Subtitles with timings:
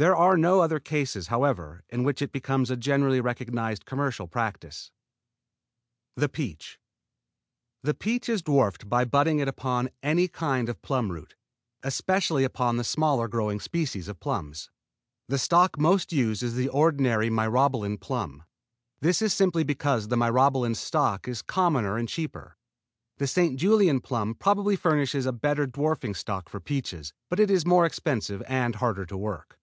[0.00, 4.92] There are no other cases, however, in which it becomes a generally recognized commercial practise.
[6.14, 6.78] THE PEACH
[7.82, 11.34] The peach is dwarfed by budding it upon almost any kind of a plum root,
[11.82, 14.70] especially upon the smaller growing species of plums.
[15.26, 18.44] The stock most used is the ordinary Myrobalan plum.
[19.00, 22.56] This is simply because the Myrobalan stock is commoner and cheaper.
[23.16, 23.58] The St.
[23.58, 28.44] Julien plum probably furnishes a better dwarfing stock for peaches, but it is more expensive
[28.46, 29.56] and harder to work.